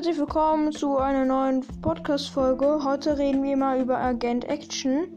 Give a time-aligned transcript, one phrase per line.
[0.00, 2.82] herzlich willkommen zu einer neuen Podcast-Folge.
[2.82, 5.14] Heute reden wir mal über Agent Action.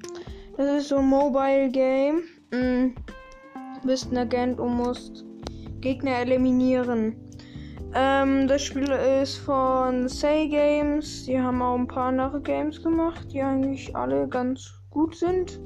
[0.57, 2.23] Das ist so ein Mobile Game.
[2.51, 2.93] Mm,
[3.81, 5.23] du bist ein Agent und musst
[5.79, 7.15] Gegner eliminieren.
[7.95, 11.23] Ähm, das Spiel ist von Say Games.
[11.27, 15.61] Die haben auch ein paar andere Games gemacht, die eigentlich alle ganz gut sind.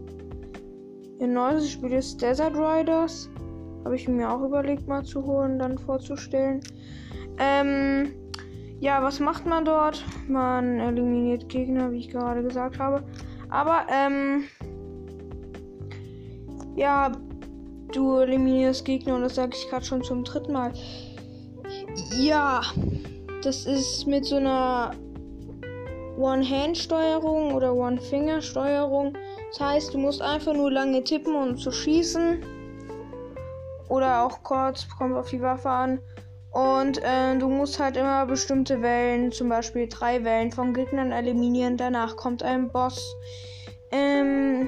[1.20, 3.32] Ihr neues Spiel ist Desert Riders.
[3.84, 6.62] Habe ich mir auch überlegt, mal zu holen, dann vorzustellen.
[7.40, 7.87] Ähm,
[8.80, 10.04] ja, was macht man dort?
[10.28, 13.04] Man eliminiert Gegner, wie ich gerade gesagt habe.
[13.50, 14.44] Aber, ähm,
[16.76, 17.12] ja,
[17.92, 20.74] du eliminierst Gegner und das sage ich gerade schon zum dritten Mal.
[22.20, 22.62] Ja,
[23.44, 24.92] das ist mit so einer
[26.18, 29.14] One-Hand-Steuerung oder One-Finger-Steuerung.
[29.52, 32.44] Das heißt, du musst einfach nur lange tippen, um zu schießen.
[33.90, 36.00] Oder auch kurz, kommt auf die Waffe an.
[36.58, 41.78] Und äh, du musst halt immer bestimmte Wellen, zum Beispiel drei Wellen von Gegnern eliminieren.
[41.78, 43.16] Danach kommt ein Boss.
[43.92, 44.68] Ähm,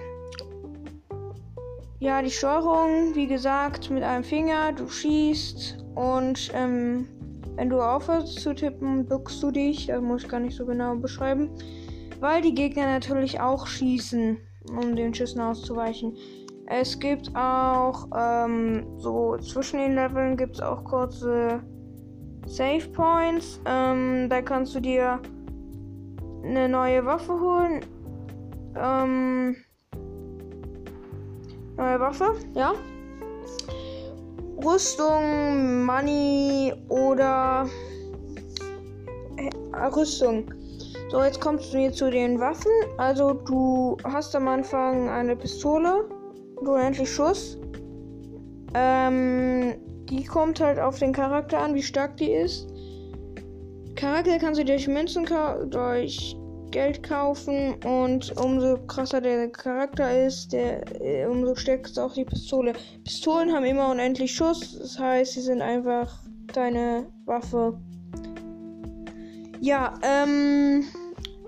[1.98, 4.72] ja, die Steuerung, wie gesagt, mit einem Finger.
[4.74, 7.08] Du schießt und ähm,
[7.56, 9.88] wenn du aufhörst zu tippen, duckst du dich.
[9.88, 11.50] Das muss ich gar nicht so genau beschreiben.
[12.20, 14.38] Weil die Gegner natürlich auch schießen,
[14.78, 16.16] um den Schüssen auszuweichen.
[16.68, 21.64] Es gibt auch ähm, so zwischen den Leveln gibt es auch kurze
[22.50, 23.62] Save Points.
[23.66, 25.20] Ähm, da kannst du dir
[26.44, 27.86] eine neue Waffe holen.
[28.76, 29.56] Ähm,
[31.78, 32.74] neue Waffe, ja.
[34.66, 37.70] Rüstung, Money oder
[39.38, 40.52] äh, Rüstung.
[41.12, 42.72] So, jetzt kommst du hier zu den Waffen.
[42.98, 46.10] Also du hast am Anfang eine Pistole
[46.56, 47.60] und unendlich Schuss.
[48.74, 49.76] Ähm,
[50.10, 52.68] die kommt halt auf den Charakter an, wie stark die ist.
[53.96, 55.26] Charakter kannst du durch Münzen
[55.70, 56.36] durch
[56.72, 62.26] Geld kaufen und umso krasser der Charakter ist, der, äh, umso stärker ist auch die
[62.26, 62.74] Pistole.
[63.04, 67.80] Pistolen haben immer unendlich Schuss, das heißt, sie sind einfach deine Waffe.
[69.60, 70.86] Ja, ähm,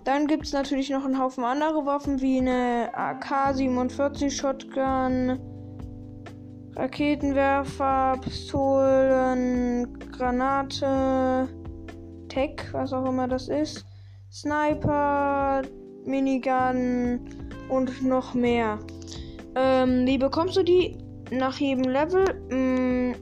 [0.04, 5.40] dann gibt es natürlich noch einen Haufen andere Waffen wie eine AK-47 Shotgun,
[6.76, 11.48] Raketenwerfer, Pistolen, Granate,
[12.30, 13.86] Tech, was auch immer das ist,
[14.32, 15.62] Sniper,
[16.06, 17.20] Minigun
[17.70, 18.80] und noch mehr.
[19.56, 20.98] Ähm, wie bekommst du die?
[21.30, 23.16] Nach jedem Level mh, mm,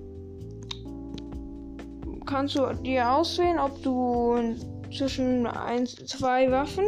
[2.26, 4.56] kannst du dir auswählen, ob du
[4.96, 6.86] zwischen ein, zwei Waffen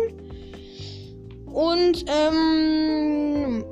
[1.45, 3.63] und ähm,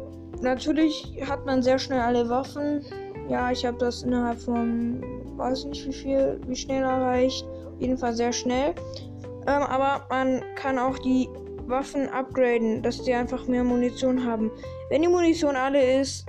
[0.41, 2.85] natürlich hat man sehr schnell alle Waffen.
[3.29, 5.03] Ja, ich habe das innerhalb von
[5.38, 7.45] weiß nicht wie viel, wie schnell erreicht.
[7.45, 8.75] Auf jeden Fall sehr schnell.
[9.47, 11.29] Ähm, aber man kann auch die
[11.66, 14.51] Waffen upgraden, dass die einfach mehr Munition haben.
[14.89, 16.25] Wenn die Munition alle ist,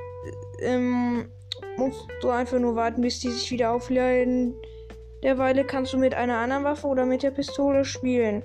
[0.61, 1.29] ähm,
[1.77, 4.55] musst du einfach nur warten, bis die sich wieder aufladen.
[5.23, 8.43] Derweile kannst du mit einer anderen Waffe oder mit der Pistole spielen.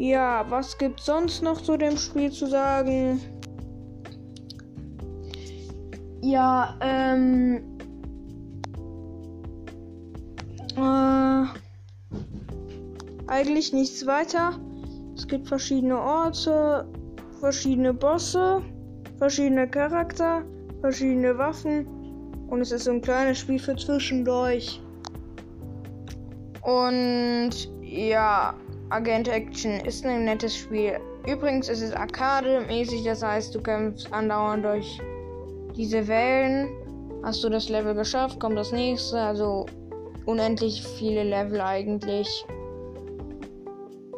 [0.00, 3.20] Ja, was gibt sonst noch zu dem Spiel zu sagen?
[6.22, 7.60] Ja, ähm.
[10.74, 11.44] Äh,
[13.26, 14.58] eigentlich nichts weiter.
[15.14, 16.88] Es gibt verschiedene Orte,
[17.38, 18.62] verschiedene Bosse,
[19.18, 20.42] verschiedene Charakter,
[20.80, 21.86] verschiedene Waffen
[22.48, 24.80] und es ist so ein kleines Spiel für zwischendurch.
[26.62, 27.50] Und
[27.82, 28.54] ja,
[28.90, 30.98] Agent Action ist ein nettes Spiel.
[31.26, 35.00] Übrigens ist es Arcade-mäßig, das heißt, du kämpfst andauernd durch
[35.76, 36.68] diese Wellen.
[37.22, 39.20] Hast du das Level geschafft, kommt das nächste.
[39.20, 39.66] Also
[40.26, 42.44] unendlich viele Level eigentlich.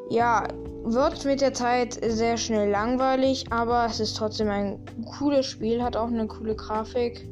[0.08, 0.48] Ja,
[0.84, 4.78] wird mit der Zeit sehr schnell langweilig, aber es ist trotzdem ein
[5.18, 7.28] cooles Spiel, hat auch eine coole Grafik.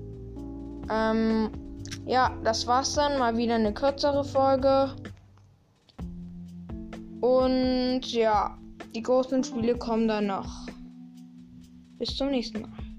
[0.91, 1.51] Ähm,
[2.07, 3.19] ja, das war's dann.
[3.19, 4.91] Mal wieder eine kürzere Folge.
[7.21, 8.57] Und ja,
[8.95, 10.67] die großen Spiele kommen dann noch.
[11.99, 12.90] Bis zum nächsten Mal.